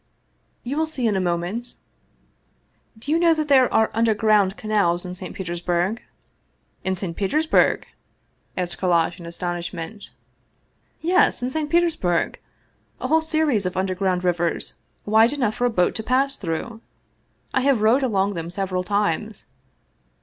"You 0.63 0.77
will 0.77 0.87
see 0.87 1.05
in 1.05 1.15
a 1.15 1.21
moment. 1.21 1.75
Do 2.97 3.11
you 3.11 3.19
know 3.19 3.35
that 3.35 3.49
there 3.49 3.71
are 3.71 3.91
underground 3.93 4.57
canals 4.57 5.05
in 5.05 5.13
St. 5.13 5.35
Petersburg?"" 5.35 6.01
In 6.83 6.95
St. 6.95 7.15
Petersburg?" 7.15 7.85
asked 8.57 8.79
Kallash 8.79 9.19
in 9.19 9.27
astonishment. 9.27 10.09
"Yes, 11.01 11.43
in 11.43 11.51
St. 11.51 11.69
Petersburg! 11.69 12.39
A 12.99 13.09
whole 13.09 13.21
series 13.21 13.67
of 13.67 13.77
under 13.77 13.93
ground 13.93 14.23
rivers, 14.23 14.73
wide 15.05 15.33
enough 15.33 15.53
for 15.53 15.65
a 15.65 15.69
boat 15.69 15.93
to 15.93 16.01
pass 16.01 16.35
through. 16.35 16.81
I 17.53 17.61
have 17.61 17.81
rowed 17.81 18.01
along 18.01 18.33
them 18.33 18.49
several 18.49 18.83
times. 18.83 19.45